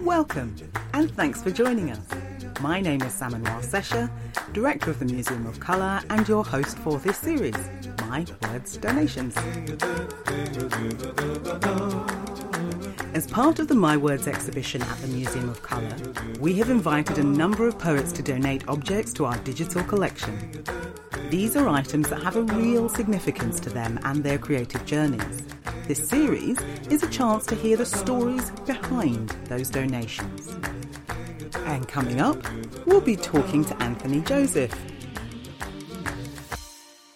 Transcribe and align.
Welcome, 0.00 0.54
and 0.92 1.10
thanks 1.10 1.42
for 1.42 1.50
joining 1.50 1.90
us. 1.90 2.06
My 2.60 2.80
name 2.80 3.02
is 3.02 3.12
Samenua 3.12 3.60
Sesher, 3.60 4.08
Director 4.52 4.90
of 4.90 5.00
the 5.00 5.04
Museum 5.04 5.46
of 5.46 5.58
Colour, 5.58 6.00
and 6.10 6.28
your 6.28 6.44
host 6.44 6.78
for 6.78 6.98
this 6.98 7.16
series, 7.18 7.56
My 8.02 8.24
Words 8.42 8.76
Donations. 8.76 9.36
As 13.14 13.26
part 13.26 13.58
of 13.58 13.66
the 13.66 13.74
My 13.74 13.96
Words 13.96 14.28
exhibition 14.28 14.80
at 14.82 14.98
the 14.98 15.08
Museum 15.08 15.48
of 15.48 15.62
Colour, 15.62 15.96
we 16.38 16.54
have 16.54 16.70
invited 16.70 17.18
a 17.18 17.24
number 17.24 17.66
of 17.66 17.78
poets 17.80 18.12
to 18.12 18.22
donate 18.22 18.68
objects 18.68 19.12
to 19.14 19.24
our 19.24 19.36
digital 19.38 19.82
collection. 19.82 20.62
These 21.30 21.56
are 21.56 21.68
items 21.68 22.08
that 22.10 22.22
have 22.22 22.36
a 22.36 22.42
real 22.42 22.88
significance 22.88 23.58
to 23.60 23.70
them 23.70 23.98
and 24.04 24.22
their 24.22 24.38
creative 24.38 24.86
journeys. 24.86 25.42
This 25.86 26.08
series 26.08 26.58
is 26.90 27.04
a 27.04 27.10
chance 27.10 27.46
to 27.46 27.54
hear 27.54 27.76
the 27.76 27.86
stories 27.86 28.50
behind 28.66 29.28
those 29.44 29.70
donations. 29.70 30.48
And 31.54 31.86
coming 31.86 32.20
up, 32.20 32.44
we'll 32.86 33.00
be 33.00 33.14
talking 33.14 33.64
to 33.66 33.80
Anthony 33.80 34.20
Joseph. 34.22 34.76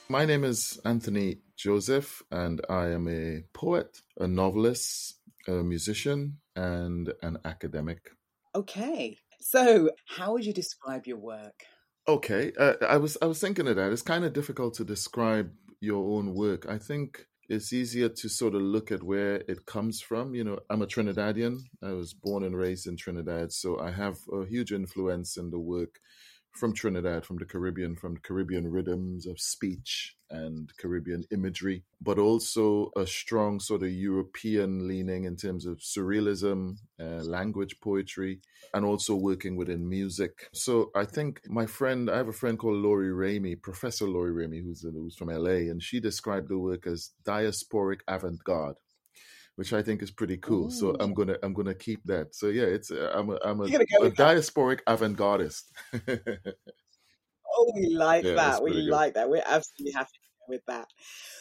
My 0.08 0.24
name 0.24 0.44
is 0.44 0.78
Anthony 0.84 1.38
Joseph, 1.56 2.22
and 2.30 2.60
I 2.70 2.90
am 2.90 3.08
a 3.08 3.42
poet, 3.52 4.02
a 4.20 4.28
novelist, 4.28 5.18
a 5.48 5.64
musician, 5.64 6.38
and 6.54 7.12
an 7.22 7.38
academic. 7.44 8.10
Okay, 8.54 9.16
so 9.40 9.90
how 10.06 10.34
would 10.34 10.46
you 10.46 10.52
describe 10.52 11.06
your 11.06 11.18
work? 11.18 11.64
Okay, 12.06 12.52
uh, 12.56 12.74
I 12.88 12.98
was 12.98 13.18
I 13.20 13.26
was 13.26 13.40
thinking 13.40 13.66
of 13.66 13.74
that. 13.74 13.90
It's 13.90 14.02
kind 14.02 14.24
of 14.24 14.32
difficult 14.32 14.74
to 14.74 14.84
describe 14.84 15.50
your 15.80 16.16
own 16.18 16.34
work. 16.34 16.68
I 16.68 16.78
think 16.78 17.26
it's 17.50 17.72
easier 17.72 18.08
to 18.08 18.28
sort 18.28 18.54
of 18.54 18.62
look 18.62 18.92
at 18.92 19.02
where 19.02 19.42
it 19.48 19.66
comes 19.66 20.00
from. 20.00 20.36
You 20.36 20.44
know, 20.44 20.60
I'm 20.70 20.82
a 20.82 20.86
Trinidadian. 20.86 21.64
I 21.82 21.90
was 21.90 22.14
born 22.14 22.44
and 22.44 22.56
raised 22.56 22.86
in 22.86 22.96
Trinidad, 22.96 23.52
so 23.52 23.80
I 23.80 23.90
have 23.90 24.18
a 24.32 24.46
huge 24.46 24.70
influence 24.70 25.36
in 25.36 25.50
the 25.50 25.58
work 25.58 25.98
from 26.52 26.74
Trinidad, 26.74 27.24
from 27.24 27.38
the 27.38 27.44
Caribbean, 27.44 27.96
from 27.96 28.16
Caribbean 28.18 28.70
rhythms 28.70 29.26
of 29.26 29.40
speech 29.40 30.16
and 30.30 30.70
Caribbean 30.76 31.24
imagery, 31.32 31.82
but 32.00 32.18
also 32.18 32.90
a 32.96 33.06
strong 33.06 33.60
sort 33.60 33.82
of 33.82 33.90
European 33.90 34.86
leaning 34.86 35.24
in 35.24 35.36
terms 35.36 35.66
of 35.66 35.78
surrealism, 35.78 36.76
uh, 37.00 37.22
language 37.24 37.80
poetry, 37.80 38.40
and 38.74 38.84
also 38.84 39.14
working 39.14 39.56
within 39.56 39.88
music. 39.88 40.48
So 40.52 40.90
I 40.94 41.04
think 41.04 41.40
my 41.48 41.66
friend, 41.66 42.10
I 42.10 42.18
have 42.18 42.28
a 42.28 42.32
friend 42.32 42.58
called 42.58 42.76
Laurie 42.76 43.08
Ramey, 43.08 43.60
Professor 43.60 44.06
Laurie 44.06 44.46
Ramey, 44.46 44.62
who's, 44.62 44.82
who's 44.82 45.16
from 45.16 45.28
LA, 45.28 45.70
and 45.70 45.82
she 45.82 46.00
described 46.00 46.48
the 46.48 46.58
work 46.58 46.86
as 46.86 47.10
diasporic 47.24 48.00
avant 48.06 48.42
garde 48.44 48.76
which 49.60 49.74
I 49.74 49.82
think 49.82 50.02
is 50.02 50.10
pretty 50.10 50.38
cool. 50.38 50.68
Ooh. 50.68 50.70
So 50.70 50.96
I'm 50.98 51.12
gonna 51.12 51.36
I'm 51.42 51.52
gonna 51.52 51.74
keep 51.74 52.02
that. 52.06 52.34
So 52.34 52.46
yeah, 52.46 52.62
it's 52.62 52.90
uh, 52.90 53.12
I'm 53.14 53.28
a, 53.28 53.38
I'm 53.44 53.60
a, 53.60 53.64
a 53.64 54.10
diasporic 54.10 54.78
avant-gardist. 54.86 55.64
oh, 57.54 57.72
we 57.74 57.94
like 57.94 58.24
yeah, 58.24 58.36
that. 58.36 58.62
We 58.62 58.72
good. 58.72 58.84
like 58.84 59.14
that. 59.14 59.28
We're 59.28 59.42
absolutely 59.46 59.92
happy 59.92 60.18
with 60.48 60.62
that. 60.66 60.86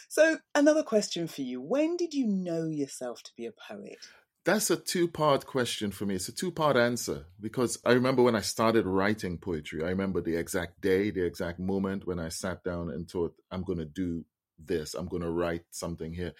So 0.09 0.37
another 0.53 0.83
question 0.83 1.29
for 1.29 1.43
you: 1.43 1.61
When 1.61 1.95
did 1.95 2.13
you 2.13 2.27
know 2.27 2.65
yourself 2.65 3.23
to 3.23 3.31
be 3.37 3.45
a 3.45 3.53
poet? 3.53 3.99
That's 4.43 4.69
a 4.69 4.75
two-part 4.75 5.45
question 5.45 5.91
for 5.91 6.05
me. 6.05 6.15
It's 6.15 6.27
a 6.27 6.33
two-part 6.33 6.75
answer 6.75 7.25
because 7.39 7.77
I 7.85 7.93
remember 7.93 8.21
when 8.21 8.35
I 8.35 8.41
started 8.41 8.85
writing 8.85 9.37
poetry. 9.37 9.81
I 9.81 9.89
remember 9.91 10.19
the 10.19 10.35
exact 10.35 10.81
day, 10.81 11.09
the 11.09 11.25
exact 11.25 11.59
moment 11.59 12.05
when 12.05 12.19
I 12.19 12.27
sat 12.27 12.65
down 12.65 12.89
and 12.89 13.09
thought, 13.09 13.33
"I'm 13.49 13.63
going 13.63 13.79
to 13.79 13.85
do 13.85 14.25
this. 14.57 14.93
I'm 14.93 15.07
going 15.07 15.23
to 15.23 15.31
write 15.31 15.63
something 15.71 16.11
here." 16.11 16.33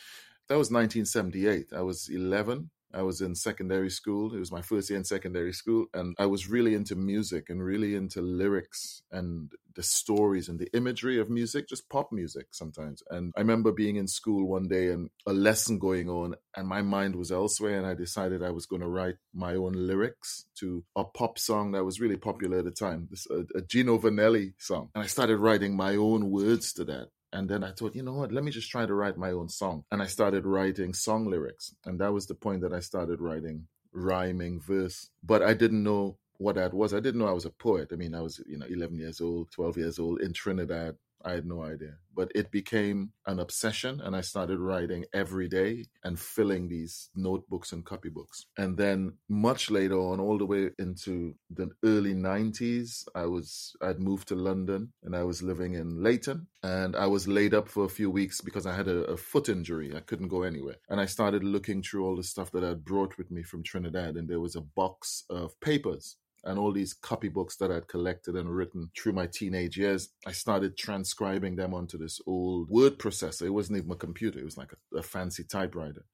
That 0.49 0.57
was 0.57 0.71
1978. 0.71 1.67
I 1.75 1.81
was 1.81 2.09
11. 2.09 2.69
I 2.91 3.03
was 3.03 3.21
in 3.21 3.35
secondary 3.35 3.91
school. 3.91 4.33
It 4.33 4.39
was 4.39 4.51
my 4.51 4.63
first 4.63 4.89
year 4.89 4.97
in 4.97 5.05
secondary 5.05 5.53
school. 5.53 5.85
And 5.93 6.15
I 6.17 6.25
was 6.25 6.49
really 6.49 6.73
into 6.73 6.95
music 6.95 7.49
and 7.49 7.63
really 7.63 7.93
into 7.93 8.21
lyrics 8.21 9.03
and 9.11 9.51
the 9.75 9.83
stories 9.83 10.49
and 10.49 10.57
the 10.57 10.75
imagery 10.75 11.19
of 11.19 11.29
music, 11.29 11.69
just 11.69 11.87
pop 11.87 12.11
music 12.11 12.47
sometimes. 12.49 13.03
And 13.11 13.31
I 13.37 13.41
remember 13.41 13.71
being 13.71 13.97
in 13.97 14.07
school 14.07 14.47
one 14.47 14.67
day 14.67 14.89
and 14.89 15.11
a 15.27 15.33
lesson 15.33 15.77
going 15.77 16.09
on, 16.09 16.35
and 16.55 16.67
my 16.67 16.81
mind 16.81 17.15
was 17.15 17.31
elsewhere. 17.31 17.77
And 17.77 17.85
I 17.85 17.93
decided 17.93 18.41
I 18.41 18.49
was 18.49 18.65
going 18.65 18.81
to 18.81 18.87
write 18.87 19.17
my 19.35 19.53
own 19.53 19.73
lyrics 19.73 20.45
to 20.55 20.83
a 20.95 21.03
pop 21.03 21.37
song 21.37 21.73
that 21.73 21.85
was 21.85 21.99
really 21.99 22.17
popular 22.17 22.59
at 22.59 22.65
the 22.65 22.71
time, 22.71 23.07
this, 23.11 23.27
a, 23.29 23.45
a 23.55 23.61
Gino 23.61 23.99
Vannelli 23.99 24.53
song. 24.57 24.89
And 24.95 25.03
I 25.03 25.07
started 25.07 25.37
writing 25.37 25.77
my 25.77 25.95
own 25.95 26.31
words 26.31 26.73
to 26.73 26.85
that. 26.85 27.09
And 27.31 27.47
then 27.47 27.63
I 27.63 27.71
thought, 27.71 27.95
you 27.95 28.03
know 28.03 28.13
what, 28.13 28.31
let 28.31 28.43
me 28.43 28.51
just 28.51 28.71
try 28.71 28.85
to 28.85 28.93
write 28.93 29.17
my 29.17 29.31
own 29.31 29.49
song. 29.49 29.83
And 29.91 30.01
I 30.01 30.07
started 30.07 30.45
writing 30.45 30.93
song 30.93 31.25
lyrics. 31.29 31.75
And 31.85 31.99
that 31.99 32.13
was 32.13 32.25
the 32.25 32.35
point 32.35 32.61
that 32.61 32.73
I 32.73 32.79
started 32.79 33.21
writing 33.21 33.67
rhyming 33.93 34.59
verse. 34.59 35.09
But 35.23 35.43
I 35.43 35.53
didn't 35.53 35.83
know 35.83 36.17
what 36.37 36.55
that 36.55 36.73
was. 36.73 36.93
I 36.93 36.99
didn't 36.99 37.19
know 37.19 37.27
I 37.27 37.33
was 37.33 37.45
a 37.45 37.51
poet. 37.51 37.89
I 37.91 37.95
mean, 37.95 38.15
I 38.15 38.21
was, 38.21 38.41
you 38.47 38.57
know, 38.57 38.65
11 38.67 38.97
years 38.97 39.21
old, 39.21 39.51
12 39.51 39.77
years 39.77 39.99
old 39.99 40.21
in 40.21 40.33
Trinidad. 40.33 40.95
I 41.23 41.31
had 41.31 41.45
no 41.45 41.63
idea. 41.63 41.95
But 42.15 42.31
it 42.35 42.51
became 42.51 43.11
an 43.25 43.39
obsession, 43.39 44.01
and 44.01 44.15
I 44.15 44.21
started 44.21 44.59
writing 44.59 45.05
every 45.13 45.47
day 45.47 45.85
and 46.03 46.19
filling 46.19 46.67
these 46.67 47.09
notebooks 47.15 47.71
and 47.71 47.85
copybooks. 47.85 48.45
And 48.57 48.77
then, 48.77 49.13
much 49.29 49.69
later 49.69 49.97
on, 49.97 50.19
all 50.19 50.37
the 50.37 50.45
way 50.45 50.71
into 50.79 51.35
the 51.49 51.69
early 51.83 52.13
90s, 52.13 53.07
I 53.15 53.25
was 53.25 53.75
I'd 53.81 53.99
moved 53.99 54.27
to 54.29 54.35
London 54.35 54.91
and 55.03 55.15
I 55.15 55.23
was 55.23 55.41
living 55.41 55.75
in 55.75 56.03
Leyton. 56.03 56.47
And 56.61 56.95
I 56.95 57.07
was 57.07 57.27
laid 57.27 57.53
up 57.53 57.69
for 57.69 57.85
a 57.85 57.89
few 57.89 58.09
weeks 58.09 58.41
because 58.41 58.65
I 58.65 58.75
had 58.75 58.89
a, 58.89 59.03
a 59.05 59.17
foot 59.17 59.47
injury. 59.47 59.95
I 59.95 60.01
couldn't 60.01 60.27
go 60.27 60.43
anywhere. 60.43 60.75
And 60.89 60.99
I 60.99 61.05
started 61.05 61.43
looking 61.43 61.81
through 61.81 62.05
all 62.05 62.17
the 62.17 62.23
stuff 62.23 62.51
that 62.51 62.65
I'd 62.65 62.83
brought 62.83 63.17
with 63.17 63.31
me 63.31 63.43
from 63.43 63.63
Trinidad, 63.63 64.15
and 64.15 64.27
there 64.27 64.41
was 64.41 64.55
a 64.55 64.61
box 64.61 65.23
of 65.29 65.57
papers 65.61 66.17
and 66.43 66.57
all 66.57 66.71
these 66.71 66.93
copybooks 66.93 67.57
that 67.57 67.71
I'd 67.71 67.87
collected 67.87 68.35
and 68.35 68.55
written 68.55 68.89
through 68.97 69.13
my 69.13 69.27
teenage 69.27 69.77
years, 69.77 70.09
I 70.25 70.31
started 70.31 70.77
transcribing 70.77 71.55
them 71.55 71.73
onto 71.73 71.97
this 71.97 72.19
old 72.25 72.69
word 72.69 72.97
processor. 72.97 73.43
It 73.43 73.51
wasn't 73.51 73.79
even 73.79 73.91
a 73.91 73.95
computer, 73.95 74.39
it 74.39 74.45
was 74.45 74.57
like 74.57 74.71
a, 74.73 74.97
a 74.97 75.03
fancy 75.03 75.43
typewriter. 75.43 76.05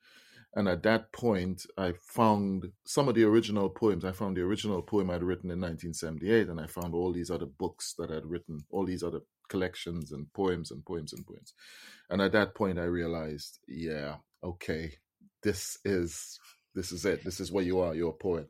And 0.55 0.69
at 0.69 0.83
that 0.83 1.11
point, 1.11 1.65
I 1.77 1.93
found 2.01 2.71
some 2.85 3.09
of 3.09 3.15
the 3.15 3.25
original 3.25 3.69
poems. 3.69 4.05
I 4.05 4.13
found 4.13 4.37
the 4.37 4.41
original 4.41 4.81
poem 4.81 5.09
I'd 5.09 5.21
written 5.21 5.51
in 5.51 5.59
1978, 5.59 6.47
and 6.47 6.61
I 6.61 6.67
found 6.67 6.93
all 6.93 7.11
these 7.11 7.29
other 7.29 7.45
books 7.45 7.93
that 7.97 8.09
I'd 8.09 8.25
written, 8.25 8.63
all 8.69 8.85
these 8.85 9.03
other 9.03 9.19
collections 9.49 10.13
and 10.13 10.31
poems 10.33 10.71
and 10.71 10.85
poems 10.85 11.11
and 11.11 11.25
poems. 11.25 11.53
And 12.09 12.21
at 12.21 12.31
that 12.31 12.55
point, 12.55 12.79
I 12.79 12.83
realized, 12.83 13.59
yeah, 13.67 14.15
okay, 14.41 14.93
this 15.43 15.77
is 15.83 16.39
this 16.73 16.91
is 16.91 17.05
it. 17.05 17.23
This 17.23 17.39
is 17.39 17.51
where 17.51 17.63
you 17.63 17.79
are. 17.79 17.93
You're 17.93 18.09
a 18.09 18.13
poet. 18.13 18.49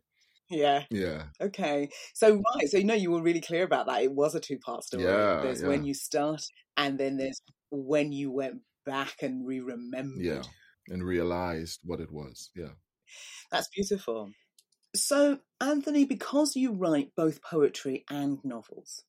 Yeah. 0.50 0.84
Yeah. 0.92 1.24
Okay. 1.42 1.90
So 2.14 2.42
right. 2.56 2.68
So 2.68 2.78
you 2.78 2.84
know 2.84 2.94
you 2.94 3.12
were 3.12 3.22
really 3.22 3.42
clear 3.42 3.64
about 3.64 3.88
that. 3.88 4.04
It 4.04 4.14
was 4.14 4.36
a 4.36 4.40
two 4.40 4.60
part 4.60 4.84
story. 4.84 5.04
Yeah. 5.04 5.42
There's 5.42 5.62
yeah. 5.62 5.68
when 5.68 5.84
you 5.84 5.94
start 5.94 6.44
and 6.78 7.00
then 7.00 7.18
there's 7.18 7.42
when 7.72 8.12
you 8.12 8.32
went 8.32 8.62
back 8.86 9.16
and 9.22 9.46
re 9.46 9.60
remembered. 9.60 10.24
Yeah. 10.24 10.44
And 10.88 11.04
realized 11.04 11.80
what 11.84 12.00
it 12.00 12.12
was. 12.12 12.52
Yeah. 12.56 12.74
That's 13.52 13.68
beautiful. 13.70 14.32
So, 14.96 15.40
Anthony, 15.60 16.06
because 16.06 16.56
you 16.56 16.74
write 16.74 17.12
both 17.18 17.42
poetry 17.42 18.06
and 18.10 18.38
novels, 18.44 19.04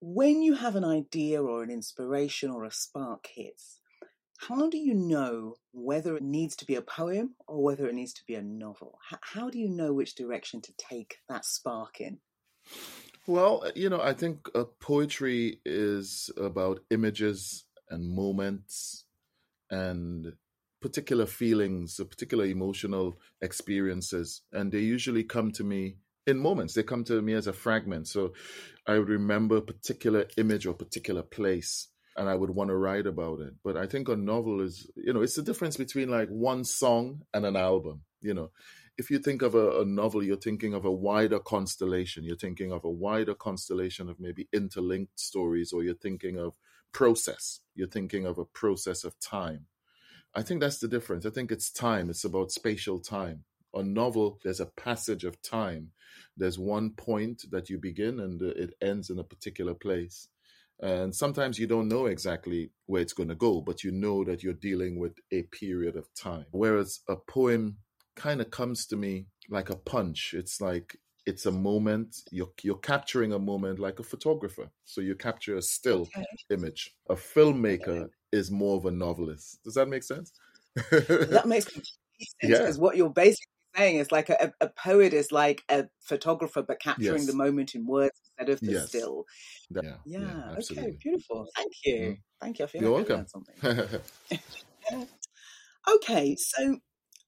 when 0.00 0.42
you 0.42 0.54
have 0.54 0.76
an 0.76 0.84
idea 0.84 1.42
or 1.42 1.62
an 1.62 1.70
inspiration 1.70 2.50
or 2.50 2.64
a 2.64 2.70
spark 2.70 3.28
hits, 3.34 3.80
how 4.48 4.68
do 4.68 4.78
you 4.78 4.94
know 4.94 5.56
whether 5.72 6.16
it 6.16 6.22
needs 6.22 6.56
to 6.56 6.66
be 6.66 6.74
a 6.74 6.82
poem 6.82 7.34
or 7.46 7.62
whether 7.62 7.88
it 7.88 7.94
needs 7.94 8.12
to 8.14 8.24
be 8.26 8.34
a 8.34 8.42
novel? 8.42 8.98
How 9.20 9.48
do 9.50 9.58
you 9.58 9.68
know 9.68 9.92
which 9.92 10.14
direction 10.14 10.60
to 10.62 10.72
take 10.76 11.18
that 11.28 11.44
spark 11.44 12.00
in? 12.00 12.18
Well, 13.26 13.64
uh, 13.64 13.70
you 13.74 13.88
know, 13.88 14.00
I 14.00 14.12
think 14.12 14.48
uh, 14.54 14.64
poetry 14.80 15.60
is 15.64 16.30
about 16.36 16.80
images 16.90 17.64
and 17.88 18.14
moments 18.14 19.04
and 19.70 20.34
particular 20.80 21.26
feelings, 21.26 21.98
uh, 21.98 22.04
particular 22.04 22.44
emotional 22.44 23.18
experiences, 23.40 24.42
and 24.52 24.70
they 24.70 24.80
usually 24.80 25.24
come 25.24 25.52
to 25.52 25.64
me 25.64 25.96
in 26.26 26.38
moments. 26.38 26.74
They 26.74 26.82
come 26.82 27.04
to 27.04 27.22
me 27.22 27.32
as 27.32 27.46
a 27.46 27.52
fragment. 27.52 28.08
So 28.08 28.34
I 28.86 28.92
remember 28.92 29.56
a 29.56 29.62
particular 29.62 30.26
image 30.36 30.66
or 30.66 30.74
particular 30.74 31.22
place 31.22 31.88
and 32.16 32.28
I 32.28 32.34
would 32.34 32.50
want 32.50 32.68
to 32.68 32.76
write 32.76 33.06
about 33.06 33.40
it. 33.40 33.54
But 33.64 33.76
I 33.76 33.86
think 33.86 34.08
a 34.08 34.16
novel 34.16 34.60
is, 34.60 34.90
you 34.96 35.12
know, 35.12 35.22
it's 35.22 35.36
the 35.36 35.42
difference 35.42 35.76
between 35.76 36.08
like 36.08 36.28
one 36.28 36.64
song 36.64 37.22
and 37.32 37.44
an 37.44 37.56
album. 37.56 38.02
You 38.20 38.34
know, 38.34 38.50
if 38.96 39.10
you 39.10 39.18
think 39.18 39.42
of 39.42 39.54
a, 39.54 39.80
a, 39.80 39.84
novel, 39.84 40.22
you're 40.22 40.36
thinking 40.36 40.74
of 40.74 40.84
a 40.84 40.92
wider 40.92 41.40
constellation. 41.40 42.24
You're 42.24 42.36
thinking 42.36 42.72
of 42.72 42.84
a 42.84 42.90
wider 42.90 43.34
constellation 43.34 44.08
of 44.08 44.20
maybe 44.20 44.48
interlinked 44.52 45.18
stories, 45.18 45.72
or 45.72 45.82
you're 45.82 45.94
thinking 45.94 46.38
of 46.38 46.54
process. 46.92 47.60
You're 47.74 47.88
thinking 47.88 48.26
of 48.26 48.38
a 48.38 48.44
process 48.44 49.02
of 49.04 49.18
time. 49.18 49.66
I 50.34 50.42
think 50.42 50.60
that's 50.60 50.78
the 50.78 50.88
difference. 50.88 51.26
I 51.26 51.30
think 51.30 51.50
it's 51.50 51.70
time. 51.70 52.10
It's 52.10 52.24
about 52.24 52.52
spatial 52.52 53.00
time. 53.00 53.44
A 53.72 53.82
novel, 53.82 54.38
there's 54.44 54.60
a 54.60 54.66
passage 54.66 55.24
of 55.24 55.42
time. 55.42 55.90
There's 56.36 56.58
one 56.58 56.90
point 56.90 57.44
that 57.50 57.68
you 57.68 57.78
begin 57.78 58.20
and 58.20 58.40
it 58.40 58.74
ends 58.80 59.10
in 59.10 59.18
a 59.18 59.24
particular 59.24 59.74
place 59.74 60.28
and 60.80 61.14
sometimes 61.14 61.58
you 61.58 61.66
don't 61.66 61.88
know 61.88 62.06
exactly 62.06 62.70
where 62.86 63.02
it's 63.02 63.12
going 63.12 63.28
to 63.28 63.34
go, 63.34 63.60
but 63.60 63.84
you 63.84 63.92
know 63.92 64.24
that 64.24 64.42
you're 64.42 64.52
dealing 64.52 64.98
with 64.98 65.14
a 65.30 65.42
period 65.42 65.96
of 65.96 66.12
time. 66.14 66.46
Whereas 66.50 67.00
a 67.08 67.16
poem 67.16 67.78
kind 68.16 68.40
of 68.40 68.50
comes 68.50 68.86
to 68.86 68.96
me 68.96 69.26
like 69.48 69.70
a 69.70 69.76
punch. 69.76 70.34
It's 70.34 70.60
like 70.60 70.98
it's 71.26 71.46
a 71.46 71.52
moment 71.52 72.16
you're 72.30 72.50
you're 72.62 72.76
capturing 72.76 73.32
a 73.32 73.38
moment 73.38 73.78
like 73.78 73.98
a 73.98 74.02
photographer 74.02 74.68
so 74.84 75.00
you 75.00 75.14
capture 75.14 75.56
a 75.56 75.62
still 75.62 76.02
okay. 76.02 76.24
image 76.50 76.94
a 77.08 77.14
filmmaker 77.14 78.08
is 78.32 78.50
more 78.50 78.76
of 78.76 78.84
a 78.84 78.90
novelist 78.90 79.58
does 79.64 79.74
that 79.74 79.88
make 79.88 80.02
sense 80.02 80.32
that 80.90 81.44
makes 81.46 81.64
complete 81.64 81.86
sense 82.20 82.34
because 82.42 82.76
yeah. 82.76 82.82
what 82.82 82.96
you're 82.96 83.10
basically 83.10 83.53
saying 83.76 83.96
is 83.96 84.12
like 84.12 84.28
a, 84.30 84.52
a, 84.60 84.68
poet 84.68 85.12
is 85.12 85.32
like 85.32 85.62
a 85.68 85.84
photographer 86.00 86.62
but 86.62 86.80
capturing 86.80 87.22
yes. 87.22 87.26
the 87.26 87.34
moment 87.34 87.74
in 87.74 87.86
words 87.86 88.18
instead 88.38 88.52
of 88.52 88.60
the 88.60 88.72
yes. 88.72 88.88
still 88.88 89.24
yeah, 89.70 89.96
yeah, 90.04 90.18
yeah 90.20 90.54
okay 90.58 90.96
beautiful 91.02 91.46
thank 91.56 91.72
you 91.84 91.96
mm. 91.96 92.18
thank 92.40 92.58
you 92.58 92.64
i 92.64 92.68
feel 92.68 92.82
you're 92.82 92.98
like 92.98 93.08
welcome 93.08 93.26
something 93.26 94.00
okay 95.88 96.36
so 96.36 96.78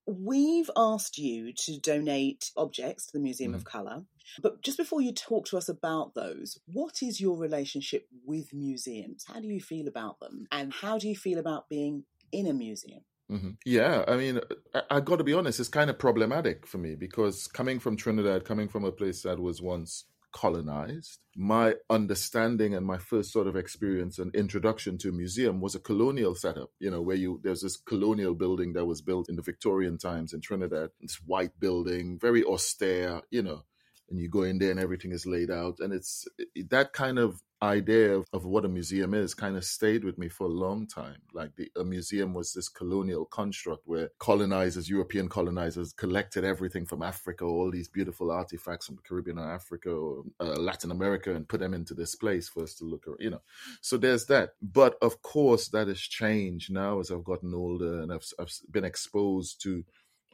We've 0.09 0.71
asked 0.77 1.19
you 1.19 1.53
to 1.53 1.81
donate 1.81 2.53
objects 2.57 3.07
to 3.07 3.13
the 3.15 3.19
Museum 3.19 3.53
mm. 3.53 3.57
of 3.57 3.65
Colour. 3.65 4.05
But 4.41 4.63
just 4.63 4.77
before 4.77 5.01
you 5.01 5.13
talk 5.13 5.47
to 5.47 5.57
us 5.57 5.69
about 5.69 6.15
those, 6.15 6.59
what 6.73 7.03
is 7.03 7.21
your 7.21 7.37
relationship 7.37 8.07
with 8.25 8.55
museums? 8.55 9.25
How 9.27 9.41
do 9.41 9.49
you 9.49 9.61
feel 9.61 9.89
about 9.89 10.21
them? 10.21 10.47
And 10.53 10.73
how 10.73 10.99
do 10.99 11.09
you 11.09 11.17
feel 11.17 11.41
about 11.41 11.69
being 11.69 12.05
in 12.31 12.47
a 12.47 12.53
museum? 12.53 13.01
Mm-hmm. 13.31 13.51
Yeah, 13.65 14.05
I 14.07 14.17
mean, 14.17 14.41
I, 14.75 14.83
I 14.91 15.01
got 15.01 15.17
to 15.17 15.25
be 15.25 15.33
honest, 15.33 15.59
it's 15.59 15.69
kind 15.69 15.91
of 15.91 15.99
problematic 15.99 16.67
for 16.67 16.79
me 16.79 16.95
because 16.95 17.47
coming 17.49 17.81
from 17.81 17.97
Trinidad, 17.97 18.45
coming 18.45 18.69
from 18.69 18.85
a 18.85 18.93
place 18.93 19.23
that 19.23 19.41
was 19.41 19.61
once 19.61 20.05
colonized. 20.33 21.19
My 21.35 21.75
understanding 21.89 22.75
and 22.75 22.85
my 22.85 22.99
first 22.99 23.33
sort 23.33 23.47
of 23.47 23.57
experience 23.57 24.19
and 24.19 24.35
introduction 24.35 24.99
to 24.99 25.09
a 25.09 25.13
museum 25.13 25.61
was 25.61 25.75
a 25.75 25.81
colonial 25.81 26.35
setup, 26.35 26.71
you 26.79 26.91
know, 26.91 27.01
where 27.01 27.17
you 27.17 27.41
there's 27.43 27.63
this 27.63 27.77
colonial 27.77 28.35
building 28.35 28.75
that 28.75 28.85
was 28.85 29.01
built 29.01 29.29
in 29.31 29.37
the 29.37 29.43
Victorian 29.43 29.97
times 29.97 30.35
in 30.35 30.41
Trinidad. 30.41 30.91
This 31.01 31.21
white 31.25 31.59
building, 31.59 32.19
very 32.21 32.45
austere, 32.45 33.23
you 33.31 33.43
know, 33.43 33.65
and 34.11 34.21
you 34.21 34.29
go 34.29 34.43
in 34.43 34.59
there 34.59 34.71
and 34.71 34.81
everything 34.81 35.13
is 35.13 35.27
laid 35.27 35.51
out. 35.51 35.77
And 35.81 35.93
it's 35.93 36.27
that 36.71 36.93
kind 36.93 37.19
of 37.19 37.43
idea 37.63 38.15
of, 38.15 38.27
of 38.33 38.45
what 38.45 38.65
a 38.65 38.69
museum 38.69 39.15
is 39.15 39.33
kind 39.33 39.57
of 39.57 39.65
stayed 39.65 40.05
with 40.05 40.19
me 40.19 40.29
for 40.29 40.45
a 40.45 40.51
long 40.51 40.87
time. 40.87 41.17
Like 41.33 41.57
the, 41.57 41.71
a 41.77 41.85
museum 41.85 42.35
was 42.35 42.53
this 42.53 42.69
colonial 42.69 43.25
construct 43.25 43.83
where 43.87 44.11
colonizers 44.19 44.91
european 44.91 45.29
colonizers 45.29 45.93
collected 45.93 46.45
everything 46.45 46.85
from 46.85 47.03
africa 47.03 47.45
all 47.45 47.71
these 47.71 47.89
beautiful 47.89 48.31
artifacts 48.31 48.87
from 48.87 48.97
the 48.97 49.03
caribbean 49.03 49.39
or 49.39 49.51
africa 49.51 49.91
or 49.91 50.25
uh, 50.41 50.61
latin 50.61 50.91
america 50.91 51.35
and 51.35 51.49
put 51.49 51.61
them 51.61 51.75
into 51.75 51.95
this 51.95 52.15
place 52.15 52.49
for 52.49 52.63
us 52.63 52.75
to 52.75 52.85
look 52.85 53.07
at 53.07 53.21
you 53.21 53.31
know. 53.31 53.43
So 53.81 53.97
there's 53.97 54.27
that. 54.27 54.51
But 54.61 54.97
of 55.01 55.23
course 55.23 55.69
that 55.69 55.89
has 55.89 56.01
changed 56.01 56.71
now 56.73 57.01
as 57.01 57.11
i've 57.11 57.25
gotten 57.25 57.55
older 57.55 58.01
and 58.01 58.13
i've, 58.13 58.27
I've 58.39 58.53
been 58.71 58.85
exposed 58.85 59.63
to 59.63 59.85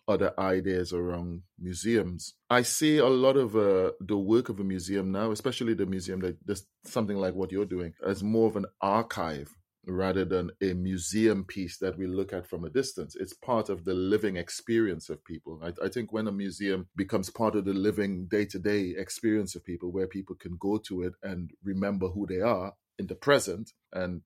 other 0.08 0.32
ideas 0.38 0.92
around 0.92 1.42
museums. 1.58 2.34
I 2.50 2.62
see 2.62 2.98
a 2.98 3.06
lot 3.06 3.36
of 3.36 3.56
uh, 3.56 3.92
the 4.00 4.18
work 4.18 4.48
of 4.48 4.60
a 4.60 4.64
museum 4.64 5.12
now, 5.12 5.30
especially 5.30 5.74
the 5.74 5.86
museum 5.86 6.20
that 6.20 6.44
does 6.44 6.66
something 6.84 7.16
like 7.16 7.34
what 7.34 7.52
you're 7.52 7.64
doing, 7.64 7.94
as 8.04 8.22
more 8.22 8.48
of 8.48 8.56
an 8.56 8.66
archive 8.80 9.54
rather 9.86 10.24
than 10.24 10.50
a 10.62 10.74
museum 10.74 11.44
piece 11.44 11.78
that 11.78 11.98
we 11.98 12.06
look 12.06 12.32
at 12.32 12.46
from 12.46 12.64
a 12.64 12.70
distance. 12.70 13.16
It's 13.16 13.32
part 13.32 13.68
of 13.68 13.84
the 13.84 13.94
living 13.94 14.36
experience 14.36 15.08
of 15.08 15.24
people. 15.24 15.60
I, 15.62 15.72
I 15.84 15.88
think 15.88 16.12
when 16.12 16.28
a 16.28 16.32
museum 16.32 16.86
becomes 16.94 17.30
part 17.30 17.56
of 17.56 17.64
the 17.64 17.72
living 17.72 18.26
day 18.26 18.44
to 18.46 18.58
day 18.58 18.94
experience 18.96 19.54
of 19.56 19.64
people, 19.64 19.90
where 19.90 20.06
people 20.06 20.36
can 20.36 20.56
go 20.58 20.78
to 20.86 21.02
it 21.02 21.14
and 21.22 21.50
remember 21.64 22.08
who 22.08 22.26
they 22.26 22.40
are 22.40 22.74
in 22.98 23.08
the 23.08 23.14
present, 23.14 23.72
and 23.92 24.22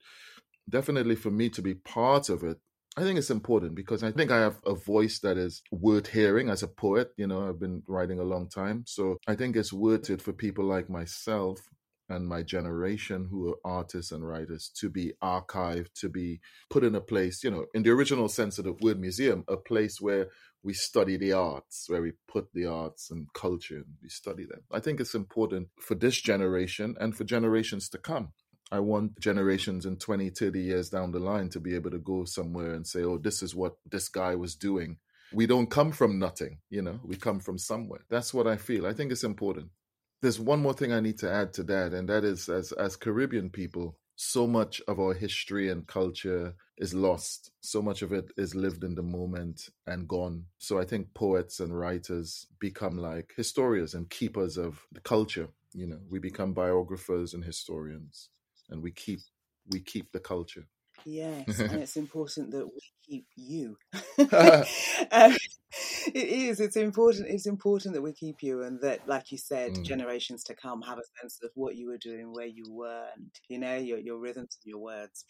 definitely 0.69 1.14
for 1.14 1.31
me 1.31 1.49
to 1.50 1.62
be 1.62 1.75
part 1.75 2.28
of 2.28 2.43
it 2.43 2.58
I 2.98 3.02
think 3.02 3.19
it's 3.19 3.31
important 3.31 3.75
because 3.75 4.02
I 4.02 4.10
think 4.10 4.31
I 4.31 4.38
have 4.38 4.58
a 4.64 4.75
voice 4.75 5.19
that 5.19 5.37
is 5.37 5.62
worth 5.70 6.06
hearing 6.06 6.48
as 6.48 6.62
a 6.62 6.69
poet. 6.69 7.12
You 7.19 7.26
know, 7.26 7.46
I've 7.46 7.60
been 7.60 7.82
writing 7.87 8.19
a 8.19 8.25
long 8.25 8.48
time. 8.48 8.84
So 8.87 9.19
I 9.26 9.34
think 9.34 9.54
it's 9.54 9.72
worth 9.72 10.08
it 10.08 10.22
for 10.22 10.32
people 10.32 10.64
like 10.64 10.88
myself 10.88 11.60
and 12.08 12.26
my 12.26 12.43
generation 12.43 13.28
who 13.31 13.50
are 13.50 13.56
artists 13.64 14.12
and 14.12 14.26
writers 14.26 14.70
to 14.76 14.88
be 14.88 15.12
archived, 15.22 15.93
to 16.00 16.08
be 16.08 16.40
put 16.70 16.84
in 16.84 16.94
a 16.94 17.00
place, 17.00 17.44
you 17.44 17.50
know, 17.50 17.66
in 17.75 17.82
the 17.82 17.90
original 17.90 18.28
sense 18.28 18.58
of 18.58 18.64
the 18.64 18.72
word 18.81 18.99
museum, 18.99 19.44
a 19.49 19.56
place 19.58 20.00
where 20.00 20.28
we 20.62 20.72
study 20.72 21.19
the 21.19 21.32
arts, 21.32 21.88
where 21.88 22.00
we 22.00 22.12
put 22.26 22.49
the 22.54 22.64
arts 22.64 23.10
and 23.10 23.26
culture 23.34 23.76
and 23.76 23.96
we 24.02 24.08
study 24.08 24.46
them. 24.46 24.60
I 24.72 24.81
think 24.81 25.00
it's 25.00 25.14
important 25.14 25.69
for 25.81 25.94
this 25.94 26.20
generation 26.20 26.96
and 26.99 27.14
for 27.14 27.25
generations 27.25 27.88
to 27.90 27.99
come. 27.99 28.32
I 28.72 28.80
want 28.80 29.20
generations 29.20 29.86
in 29.86 29.96
20, 29.96 30.30
30 30.30 30.60
years 30.60 30.90
down 30.90 31.12
the 31.12 31.20
line 31.20 31.48
to 31.50 31.60
be 31.60 31.74
able 31.76 31.90
to 31.90 31.98
go 31.98 32.24
somewhere 32.24 32.74
and 32.74 32.86
say, 32.86 33.04
oh, 33.04 33.18
this 33.18 33.42
is 33.42 33.54
what 33.54 33.76
this 33.88 34.08
guy 34.08 34.34
was 34.34 34.56
doing. 34.56 34.98
We 35.32 35.46
don't 35.46 35.70
come 35.70 35.92
from 35.92 36.18
nothing, 36.18 36.58
you 36.68 36.82
know, 36.82 37.00
we 37.04 37.16
come 37.16 37.40
from 37.40 37.58
somewhere. 37.58 38.00
That's 38.08 38.34
what 38.34 38.46
I 38.46 38.56
feel. 38.56 38.86
I 38.86 38.92
think 38.92 39.12
it's 39.12 39.24
important. 39.24 39.68
There's 40.22 40.40
one 40.40 40.62
more 40.62 40.72
thing 40.72 40.92
I 40.92 41.00
need 41.00 41.18
to 41.18 41.30
add 41.30 41.52
to 41.54 41.62
that, 41.64 41.92
and 41.92 42.08
that 42.08 42.24
is 42.24 42.48
as 42.48 42.72
as 42.72 42.96
Caribbean 42.96 43.50
people, 43.50 43.98
so 44.16 44.46
much 44.46 44.80
of 44.88 44.98
our 44.98 45.12
history 45.12 45.68
and 45.68 45.86
culture 45.86 46.54
is 46.78 46.94
lost. 46.94 47.50
So 47.60 47.82
much 47.82 48.02
of 48.02 48.12
it 48.12 48.32
is 48.36 48.54
lived 48.54 48.82
in 48.82 48.94
the 48.94 49.02
moment 49.02 49.68
and 49.86 50.08
gone. 50.08 50.46
So 50.58 50.78
I 50.78 50.84
think 50.84 51.12
poets 51.12 51.60
and 51.60 51.78
writers 51.78 52.46
become 52.58 52.96
like 52.96 53.34
historians 53.36 53.94
and 53.94 54.08
keepers 54.08 54.56
of 54.56 54.80
the 54.90 55.00
culture. 55.00 55.48
You 55.74 55.86
know, 55.86 56.00
we 56.08 56.18
become 56.18 56.54
biographers 56.54 57.34
and 57.34 57.44
historians 57.44 58.30
and 58.70 58.82
we 58.82 58.90
keep 58.90 59.20
we 59.70 59.80
keep 59.80 60.12
the 60.12 60.20
culture. 60.20 60.66
Yes, 61.04 61.58
and 61.58 61.72
it's 61.82 61.96
important 61.96 62.50
that 62.52 62.66
we 62.66 62.80
keep 63.06 63.26
you. 63.36 63.76
um, 64.18 65.36
it 66.14 66.28
is. 66.28 66.60
It's 66.60 66.76
important. 66.76 67.28
It's 67.28 67.46
important 67.46 67.94
that 67.94 68.02
we 68.02 68.12
keep 68.12 68.42
you, 68.42 68.62
and 68.62 68.80
that, 68.80 69.06
like 69.06 69.30
you 69.30 69.38
said, 69.38 69.72
mm. 69.72 69.84
generations 69.84 70.42
to 70.44 70.54
come 70.54 70.82
have 70.82 70.98
a 70.98 71.20
sense 71.20 71.38
of 71.42 71.50
what 71.54 71.76
you 71.76 71.88
were 71.88 71.98
doing, 71.98 72.32
where 72.32 72.46
you 72.46 72.64
were, 72.68 73.06
and 73.14 73.30
you 73.48 73.58
know 73.58 73.76
your 73.76 73.98
your 73.98 74.18
rhythms 74.18 74.58
and 74.62 74.70
your 74.70 74.80
words. 74.80 75.24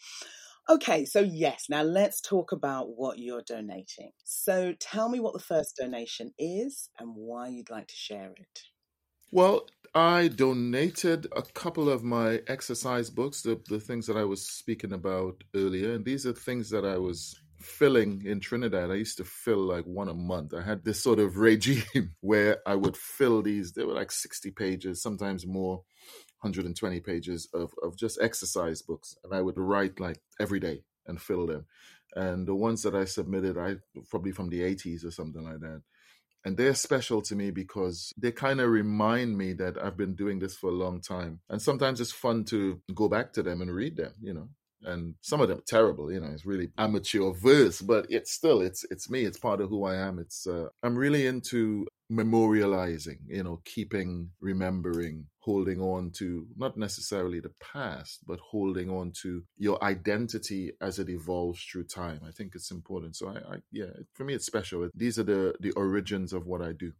Okay, 0.69 1.05
so 1.05 1.21
yes, 1.21 1.67
now 1.69 1.81
let's 1.81 2.19
talk 2.19 2.51
about 2.51 2.89
what 2.97 3.19
you're 3.19 3.43
donating. 3.45 4.11
So 4.25 4.73
tell 4.79 5.07
me 5.07 5.19
what 5.19 5.33
the 5.33 5.39
first 5.39 5.77
donation 5.79 6.33
is 6.37 6.89
and 6.99 7.13
why 7.15 7.47
you'd 7.47 7.69
like 7.69 7.87
to 7.87 7.95
share 7.95 8.33
it. 8.35 8.63
Well, 9.31 9.67
I 9.93 10.29
donated 10.29 11.27
a 11.35 11.41
couple 11.41 11.89
of 11.89 12.03
my 12.03 12.41
exercise 12.47 13.09
books, 13.09 13.41
the, 13.41 13.59
the 13.67 13.79
things 13.79 14.07
that 14.07 14.17
I 14.17 14.23
was 14.23 14.45
speaking 14.45 14.93
about 14.93 15.43
earlier. 15.55 15.93
And 15.93 16.05
these 16.05 16.25
are 16.25 16.33
things 16.33 16.69
that 16.69 16.85
I 16.85 16.97
was 16.97 17.39
filling 17.59 18.23
in 18.25 18.39
Trinidad. 18.39 18.91
I 18.91 18.95
used 18.95 19.17
to 19.17 19.25
fill 19.25 19.59
like 19.59 19.85
one 19.85 20.07
a 20.07 20.13
month. 20.13 20.53
I 20.53 20.61
had 20.61 20.85
this 20.85 21.01
sort 21.03 21.19
of 21.19 21.37
regime 21.37 22.15
where 22.21 22.59
I 22.65 22.75
would 22.75 22.95
fill 22.95 23.41
these, 23.41 23.73
they 23.73 23.83
were 23.83 23.93
like 23.93 24.11
60 24.11 24.51
pages, 24.51 25.01
sometimes 25.01 25.45
more, 25.45 25.83
120 26.41 26.99
pages 27.01 27.49
of, 27.53 27.73
of 27.83 27.97
just 27.97 28.21
exercise 28.21 28.81
books. 28.81 29.15
And 29.23 29.33
I 29.33 29.41
would 29.41 29.57
write 29.57 29.99
like 29.99 30.21
every 30.39 30.59
day 30.59 30.83
and 31.07 31.21
fill 31.21 31.47
them. 31.47 31.65
And 32.15 32.47
the 32.47 32.55
ones 32.55 32.83
that 32.83 32.95
I 32.95 33.05
submitted, 33.05 33.57
I 33.57 33.75
probably 34.09 34.31
from 34.31 34.49
the 34.49 34.61
80s 34.61 35.03
or 35.03 35.11
something 35.11 35.43
like 35.43 35.59
that 35.59 35.81
and 36.45 36.57
they're 36.57 36.75
special 36.75 37.21
to 37.23 37.35
me 37.35 37.51
because 37.51 38.13
they 38.17 38.31
kind 38.31 38.61
of 38.61 38.69
remind 38.69 39.37
me 39.37 39.53
that 39.53 39.77
I've 39.77 39.97
been 39.97 40.15
doing 40.15 40.39
this 40.39 40.55
for 40.55 40.69
a 40.69 40.73
long 40.73 41.01
time. 41.01 41.41
And 41.49 41.61
sometimes 41.61 41.99
it's 41.99 42.11
fun 42.11 42.45
to 42.45 42.81
go 42.93 43.07
back 43.09 43.33
to 43.33 43.43
them 43.43 43.61
and 43.61 43.73
read 43.73 43.97
them, 43.97 44.13
you 44.21 44.33
know. 44.33 44.49
And 44.83 45.15
some 45.21 45.41
of 45.41 45.49
them 45.49 45.61
terrible, 45.67 46.11
you 46.11 46.19
know, 46.19 46.29
it's 46.31 46.45
really 46.45 46.69
amateur 46.77 47.31
verse, 47.31 47.81
but 47.81 48.05
it's 48.09 48.31
still 48.31 48.61
it's 48.61 48.85
it's 48.91 49.09
me, 49.09 49.25
it's 49.25 49.39
part 49.39 49.59
of 49.59 49.69
who 49.69 49.83
I 49.85 49.95
am. 49.95 50.19
It's 50.19 50.45
uh, 50.45 50.67
I'm 50.83 50.95
really 50.95 51.25
into 51.25 51.87
memorializing, 52.11 53.17
you 53.27 53.43
know, 53.43 53.61
keeping, 53.65 54.29
remembering, 54.39 55.25
holding 55.39 55.81
on 55.81 56.11
to 56.11 56.47
not 56.55 56.77
necessarily 56.77 57.39
the 57.39 57.51
past, 57.59 58.19
but 58.25 58.39
holding 58.39 58.89
on 58.89 59.11
to 59.21 59.43
your 59.57 59.81
identity 59.83 60.71
as 60.81 60.99
it 60.99 61.09
evolves 61.09 61.61
through 61.63 61.83
time. 61.83 62.21
I 62.25 62.31
think 62.31 62.53
it's 62.55 62.71
important. 62.71 63.15
So 63.15 63.29
I, 63.29 63.55
I 63.55 63.57
yeah, 63.71 63.91
for 64.13 64.23
me, 64.23 64.33
it's 64.33 64.45
special. 64.45 64.89
These 64.95 65.19
are 65.19 65.23
the 65.23 65.53
the 65.59 65.71
origins 65.71 66.33
of 66.33 66.45
what 66.45 66.61
I 66.61 66.71
do. 66.71 66.93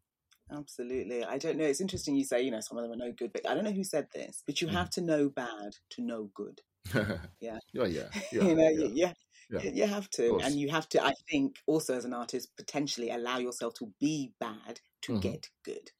Absolutely. 0.52 1.24
I 1.24 1.38
don't 1.38 1.58
know. 1.58 1.66
It's 1.66 1.82
interesting 1.82 2.16
you 2.16 2.24
say, 2.24 2.42
you 2.42 2.52
know, 2.52 2.62
some 2.62 2.78
of 2.78 2.84
them 2.84 2.94
are 2.94 3.06
no 3.08 3.12
good, 3.12 3.34
but 3.34 3.48
I 3.50 3.54
don't 3.54 3.66
know 3.66 3.72
who 3.72 3.84
said 3.84 4.08
this, 4.14 4.44
but 4.46 4.62
you 4.62 4.68
mm. 4.68 4.72
have 4.72 4.90
to 4.92 5.02
know 5.02 5.30
bad 5.30 5.76
to 5.92 6.02
know 6.02 6.30
good. 6.34 6.62
yeah. 7.42 7.60
Oh, 7.78 7.86
yeah. 7.86 8.08
Yeah. 8.32 8.44
you 8.44 8.56
know, 8.56 8.70
yeah. 8.70 8.88
yeah. 8.94 9.14
Yeah. 9.50 9.62
You 9.72 9.88
have 9.88 10.10
to, 10.12 10.40
and 10.44 10.56
you 10.56 10.70
have 10.72 10.90
to. 10.90 11.02
I 11.02 11.14
think 11.30 11.56
also 11.68 11.96
as 11.96 12.04
an 12.04 12.14
artist, 12.14 12.50
potentially 12.58 13.12
allow 13.12 13.38
yourself 13.38 13.76
to 13.76 13.94
be 13.98 14.34
bad 14.42 14.82
to 15.04 15.13
mm-hmm. 15.13 15.22
get 15.22 15.48
good. 15.63 15.92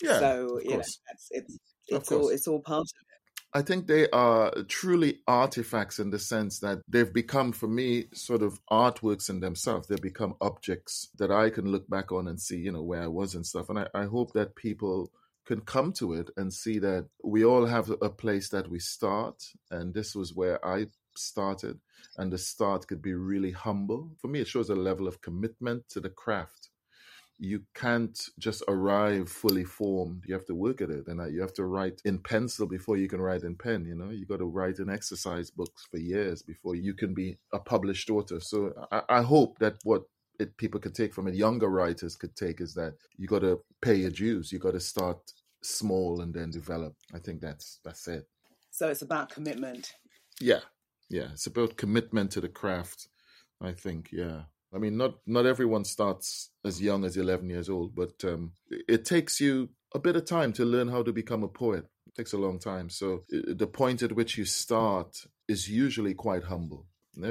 Yeah, 0.00 0.18
so 0.18 0.60
you 0.62 0.70
know, 0.70 0.76
that's, 0.76 1.00
it's 1.30 1.58
it's 1.88 2.12
all 2.12 2.28
it's 2.28 2.46
all 2.46 2.60
part 2.60 2.82
of 2.82 2.86
it. 3.00 3.08
I 3.54 3.62
think 3.62 3.86
they 3.86 4.08
are 4.10 4.52
truly 4.68 5.20
artifacts 5.26 5.98
in 5.98 6.10
the 6.10 6.18
sense 6.18 6.58
that 6.60 6.82
they've 6.86 7.12
become, 7.12 7.52
for 7.52 7.66
me, 7.66 8.04
sort 8.12 8.42
of 8.42 8.60
artworks 8.70 9.30
in 9.30 9.40
themselves. 9.40 9.88
They've 9.88 10.00
become 10.00 10.34
objects 10.42 11.08
that 11.18 11.30
I 11.30 11.48
can 11.48 11.72
look 11.72 11.88
back 11.88 12.12
on 12.12 12.28
and 12.28 12.38
see, 12.38 12.58
you 12.58 12.72
know, 12.72 12.82
where 12.82 13.02
I 13.02 13.06
was 13.06 13.34
and 13.34 13.46
stuff. 13.46 13.70
And 13.70 13.78
I, 13.78 13.86
I 13.94 14.04
hope 14.04 14.34
that 14.34 14.54
people 14.54 15.10
can 15.46 15.62
come 15.62 15.94
to 15.94 16.12
it 16.12 16.28
and 16.36 16.52
see 16.52 16.78
that 16.80 17.08
we 17.24 17.42
all 17.42 17.64
have 17.64 17.90
a 18.02 18.10
place 18.10 18.50
that 18.50 18.68
we 18.68 18.80
start. 18.80 19.42
And 19.70 19.94
this 19.94 20.14
was 20.14 20.34
where 20.34 20.62
I 20.62 20.88
started. 21.16 21.80
And 22.18 22.30
the 22.30 22.38
start 22.38 22.86
could 22.86 23.00
be 23.00 23.14
really 23.14 23.52
humble. 23.52 24.10
For 24.20 24.28
me, 24.28 24.40
it 24.40 24.48
shows 24.48 24.68
a 24.68 24.74
level 24.74 25.08
of 25.08 25.22
commitment 25.22 25.88
to 25.90 26.00
the 26.00 26.10
craft 26.10 26.68
you 27.38 27.62
can't 27.74 28.18
just 28.38 28.62
arrive 28.68 29.28
fully 29.28 29.64
formed. 29.64 30.24
You 30.26 30.34
have 30.34 30.46
to 30.46 30.54
work 30.54 30.80
at 30.80 30.90
it, 30.90 31.06
and 31.06 31.20
uh, 31.20 31.26
you 31.26 31.40
have 31.40 31.54
to 31.54 31.64
write 31.64 32.02
in 32.04 32.18
pencil 32.18 32.66
before 32.66 32.96
you 32.96 33.08
can 33.08 33.20
write 33.20 33.42
in 33.42 33.54
pen. 33.54 33.84
You 33.84 33.94
know, 33.94 34.10
you 34.10 34.26
got 34.26 34.38
to 34.38 34.44
write 34.46 34.78
in 34.78 34.90
exercise 34.90 35.50
books 35.50 35.86
for 35.90 35.98
years 35.98 36.42
before 36.42 36.74
you 36.74 36.94
can 36.94 37.14
be 37.14 37.38
a 37.52 37.58
published 37.58 38.10
author. 38.10 38.40
So 38.40 38.72
I, 38.90 39.02
I 39.08 39.22
hope 39.22 39.58
that 39.58 39.76
what 39.84 40.02
it, 40.40 40.56
people 40.56 40.80
could 40.80 40.94
take 40.94 41.14
from 41.14 41.28
it, 41.28 41.34
younger 41.34 41.68
writers 41.68 42.16
could 42.16 42.34
take, 42.34 42.60
is 42.60 42.74
that 42.74 42.94
you 43.16 43.28
got 43.28 43.40
to 43.40 43.60
pay 43.80 43.94
your 43.94 44.10
dues. 44.10 44.52
You 44.52 44.58
got 44.58 44.72
to 44.72 44.80
start 44.80 45.18
small 45.62 46.20
and 46.20 46.34
then 46.34 46.50
develop. 46.50 46.94
I 47.14 47.18
think 47.18 47.40
that's 47.40 47.78
that's 47.84 48.08
it. 48.08 48.26
So 48.70 48.88
it's 48.88 49.02
about 49.02 49.30
commitment. 49.30 49.94
Yeah, 50.40 50.60
yeah. 51.08 51.28
It's 51.32 51.46
about 51.46 51.76
commitment 51.76 52.32
to 52.32 52.40
the 52.40 52.48
craft. 52.48 53.08
I 53.60 53.72
think, 53.72 54.10
yeah. 54.12 54.42
I 54.74 54.78
mean, 54.78 54.96
not 54.96 55.14
not 55.26 55.46
everyone 55.46 55.84
starts 55.84 56.50
as 56.64 56.80
young 56.80 57.04
as 57.04 57.16
eleven 57.16 57.48
years 57.48 57.68
old, 57.68 57.94
but 57.94 58.22
um, 58.24 58.52
it 58.70 59.04
takes 59.04 59.40
you 59.40 59.70
a 59.94 59.98
bit 59.98 60.16
of 60.16 60.26
time 60.26 60.52
to 60.54 60.64
learn 60.64 60.88
how 60.88 61.02
to 61.02 61.12
become 61.12 61.42
a 61.42 61.48
poet. 61.48 61.86
It 62.06 62.14
takes 62.14 62.32
a 62.32 62.38
long 62.38 62.58
time. 62.58 62.90
So 62.90 63.24
the 63.30 63.66
point 63.66 64.02
at 64.02 64.12
which 64.12 64.36
you 64.36 64.44
start 64.44 65.26
is 65.46 65.68
usually 65.68 66.14
quite 66.14 66.44
humble. 66.44 66.86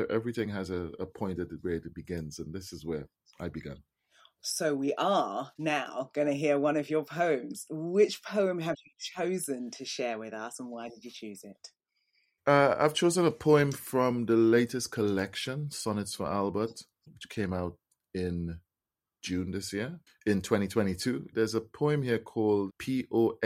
Everything 0.09 0.49
has 0.49 0.69
a, 0.69 0.89
a 0.99 1.05
point 1.05 1.39
at 1.39 1.49
where 1.61 1.75
it 1.75 1.93
begins, 1.93 2.39
and 2.39 2.53
this 2.53 2.73
is 2.73 2.85
where 2.85 3.07
I 3.39 3.49
began. 3.49 3.83
So 4.41 4.73
we 4.73 4.93
are 4.97 5.51
now 5.57 6.09
going 6.13 6.27
to 6.27 6.33
hear 6.33 6.59
one 6.59 6.77
of 6.77 6.89
your 6.89 7.03
poems. 7.03 7.65
Which 7.69 8.23
poem 8.23 8.59
have 8.59 8.75
you 8.85 8.91
chosen 8.97 9.71
to 9.71 9.85
share 9.85 10.17
with 10.17 10.33
us, 10.33 10.59
and 10.59 10.69
why 10.69 10.89
did 10.89 11.03
you 11.03 11.11
choose 11.11 11.43
it? 11.43 11.69
Uh, 12.45 12.75
I've 12.79 12.93
chosen 12.93 13.25
a 13.25 13.31
poem 13.31 13.71
from 13.71 14.25
the 14.25 14.37
latest 14.37 14.91
collection, 14.91 15.69
Sonnets 15.69 16.15
for 16.15 16.27
Albert, 16.27 16.83
which 17.13 17.29
came 17.29 17.53
out 17.53 17.77
in 18.13 18.59
June 19.21 19.51
this 19.51 19.73
year. 19.73 19.99
In 20.25 20.41
2022, 20.41 21.27
there's 21.33 21.55
a 21.55 21.61
poem 21.61 22.01
here 22.01 22.19
called 22.19 22.71
POSGH1, 22.79 23.43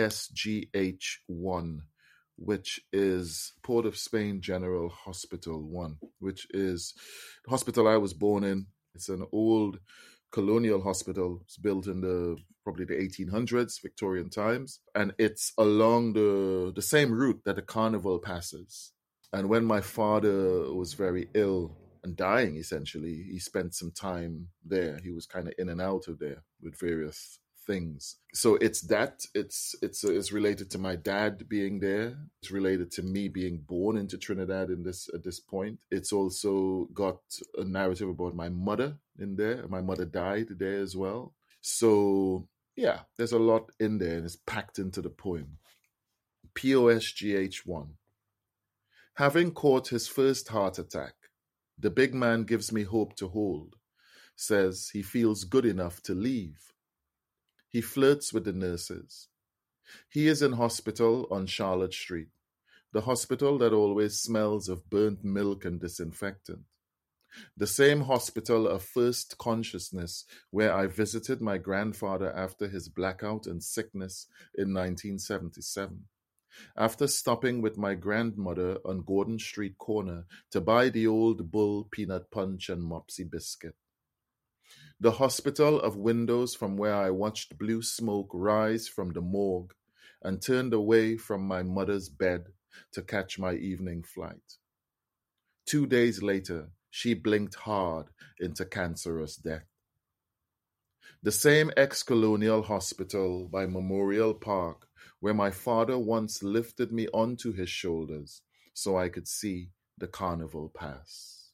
which 2.38 2.82
is 2.94 3.54
Port 3.64 3.86
of 3.86 3.98
Spain 3.98 4.42
General 4.42 4.90
Hospital 4.90 5.62
1, 5.62 5.98
which 6.20 6.46
is 6.52 6.94
the 7.46 7.52
hospital 7.52 7.88
I 7.88 7.98
was 7.98 8.14
born 8.14 8.44
in. 8.44 8.68
It's 8.94 9.10
an 9.10 9.26
old 9.32 9.80
colonial 10.32 10.82
hospital. 10.82 11.40
It's 11.44 11.58
built 11.58 11.88
in 11.88 12.02
the 12.02 12.38
probably 12.64 12.86
the 12.86 12.94
1800s, 12.94 13.82
Victorian 13.82 14.30
times, 14.30 14.82
and 14.94 15.14
it's 15.18 15.52
along 15.58 16.14
the 16.14 16.72
the 16.76 16.82
same 16.82 17.12
route 17.12 17.42
that 17.46 17.56
the 17.56 17.62
carnival 17.62 18.20
passes. 18.20 18.92
And 19.34 19.50
when 19.50 19.66
my 19.66 19.82
father 19.82 20.74
was 20.74 20.94
very 20.94 21.30
ill 21.34 21.78
and 22.04 22.16
dying, 22.16 22.58
essentially, 22.58 23.26
he 23.30 23.40
spent 23.40 23.76
some 23.76 23.92
time 23.92 24.48
there. 24.66 25.00
He 25.04 25.12
was 25.12 25.26
kind 25.26 25.48
of 25.48 25.54
in 25.58 25.70
and 25.70 25.82
out 25.82 26.08
of 26.08 26.20
there 26.20 26.44
with 26.62 26.80
various 26.80 27.40
things. 27.66 28.18
So 28.34 28.56
it's 28.56 28.82
that. 28.82 29.26
It's 29.34 29.76
it's 29.82 30.04
uh, 30.04 30.12
it's 30.12 30.32
related 30.32 30.70
to 30.72 30.78
my 30.78 30.96
dad 30.96 31.48
being 31.48 31.80
there. 31.80 32.18
It's 32.42 32.52
related 32.52 32.92
to 32.94 33.04
me 33.04 33.28
being 33.28 33.60
born 33.60 33.98
into 33.98 34.18
Trinidad 34.18 34.70
in 34.70 34.84
this 34.84 35.10
at 35.14 35.24
this 35.24 35.40
point. 35.40 35.80
It's 35.92 36.12
also 36.12 36.88
got 36.94 37.20
a 37.58 37.64
narrative 37.64 38.10
about 38.10 38.36
my 38.36 38.50
mother 38.50 38.98
in 39.20 39.36
there. 39.36 39.68
My 39.68 39.82
mother 39.82 40.06
died 40.06 40.48
there 40.58 40.80
as 40.80 40.96
well. 40.96 41.34
So 41.62 42.48
yeah, 42.76 43.02
there's 43.18 43.34
a 43.34 43.40
lot 43.40 43.72
in 43.80 43.98
there 44.00 44.18
and 44.18 44.26
it's 44.26 44.38
packed 44.48 44.80
into 44.80 45.02
the 45.02 45.10
poem. 45.10 45.58
POSGH1. 46.56 47.88
Having 49.16 49.52
caught 49.52 49.90
his 49.90 50.08
first 50.08 50.48
heart 50.50 50.80
attack, 50.80 51.14
the 51.82 51.90
big 51.90 52.14
man 52.14 52.44
gives 52.44 52.72
me 52.72 52.84
hope 52.84 53.16
to 53.16 53.28
hold, 53.28 53.76
says 54.36 54.90
he 54.94 55.02
feels 55.02 55.44
good 55.44 55.66
enough 55.66 56.02
to 56.04 56.14
leave. 56.14 56.74
He 57.68 57.82
flirts 57.82 58.32
with 58.32 58.46
the 58.46 58.54
nurses. 58.54 59.30
He 60.10 60.28
is 60.28 60.42
in 60.42 60.54
hospital 60.54 61.28
on 61.32 61.48
Charlotte 61.48 61.94
Street, 61.94 62.30
the 62.94 63.02
hospital 63.02 63.58
that 63.58 63.74
always 63.74 64.20
smells 64.20 64.70
of 64.70 64.90
burnt 64.90 65.24
milk 65.24 65.66
and 65.66 65.80
disinfectant. 65.80 66.62
The 67.58 67.68
same 67.68 68.02
hospital 68.02 68.68
of 68.68 68.84
first 68.84 69.38
consciousness 69.38 70.26
where 70.52 70.74
I 70.74 70.88
visited 70.88 71.42
my 71.42 71.58
grandfather 71.58 72.32
after 72.36 72.68
his 72.68 72.90
blackout 72.90 73.48
and 73.48 73.64
sickness 73.64 74.28
in 74.54 74.74
1977. 74.74 76.04
After 76.76 77.08
stopping 77.08 77.62
with 77.62 77.78
my 77.78 77.96
grandmother 77.96 78.78
on 78.86 79.04
Gordon 79.04 79.40
Street 79.40 79.78
corner 79.78 80.26
to 80.52 80.62
buy 80.62 80.90
the 80.90 81.08
old 81.08 81.52
bull 81.52 81.88
peanut 81.92 82.32
punch 82.32 82.70
and 82.70 82.84
mopsy 82.84 83.30
biscuit. 83.30 83.76
The 85.00 85.12
hospital 85.12 85.80
of 85.80 85.98
windows 85.98 86.54
from 86.56 86.78
where 86.78 86.96
I 86.96 87.10
watched 87.10 87.58
blue 87.58 87.82
smoke 87.82 88.30
rise 88.34 88.88
from 88.88 89.14
the 89.14 89.22
morgue 89.22 89.74
and 90.22 90.42
turned 90.42 90.74
away 90.74 91.18
from 91.18 91.48
my 91.48 91.64
mother's 91.64 92.10
bed 92.10 92.48
to 92.94 93.02
catch 93.02 93.40
my 93.40 93.54
evening 93.56 94.04
flight. 94.04 94.58
Two 95.66 95.88
days 95.88 96.22
later, 96.22 96.70
she 96.90 97.14
blinked 97.14 97.56
hard 97.56 98.08
into 98.40 98.66
cancerous 98.66 99.36
death. 99.36 99.66
The 101.24 101.32
same 101.32 101.72
ex 101.78 102.04
colonial 102.04 102.64
hospital 102.64 103.48
by 103.48 103.66
Memorial 103.66 104.34
Park 104.34 104.88
where 105.20 105.34
my 105.34 105.52
father 105.52 105.98
once 105.98 106.44
lifted 106.44 106.92
me 106.92 107.08
onto 107.14 107.54
his 107.54 107.70
shoulders 107.70 108.42
so 108.74 108.98
I 108.98 109.10
could 109.10 109.28
see 109.28 109.70
the 109.98 110.08
carnival 110.08 110.72
pass. 110.74 111.52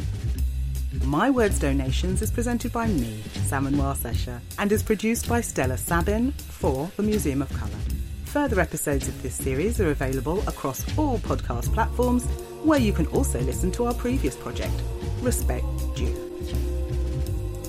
My 1.04 1.30
Words 1.30 1.60
Donations 1.60 2.20
is 2.20 2.32
presented 2.32 2.72
by 2.72 2.88
me, 2.88 3.22
Samenua 3.46 3.96
Sesher, 3.96 4.40
and 4.58 4.72
is 4.72 4.82
produced 4.82 5.28
by 5.28 5.40
Stella 5.40 5.78
Sabin 5.78 6.32
for 6.32 6.90
the 6.96 7.02
Museum 7.04 7.42
of 7.42 7.52
Colour. 7.52 7.78
Further 8.24 8.60
episodes 8.60 9.06
of 9.06 9.22
this 9.22 9.36
series 9.36 9.80
are 9.80 9.90
available 9.90 10.40
across 10.48 10.84
all 10.98 11.18
podcast 11.18 11.72
platforms, 11.72 12.24
where 12.64 12.80
you 12.80 12.92
can 12.92 13.06
also 13.08 13.40
listen 13.40 13.70
to 13.72 13.84
our 13.86 13.94
previous 13.94 14.34
project, 14.34 14.74
Respect 15.20 15.64
Due. 15.94 16.20